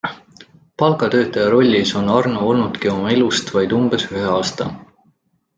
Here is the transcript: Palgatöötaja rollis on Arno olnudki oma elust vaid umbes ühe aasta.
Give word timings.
Palgatöötaja 0.77 1.49
rollis 1.55 1.93
on 2.01 2.09
Arno 2.13 2.41
olnudki 2.53 2.91
oma 2.95 3.13
elust 3.19 3.55
vaid 3.59 3.79
umbes 3.81 4.11
ühe 4.11 4.25
aasta. 4.39 4.73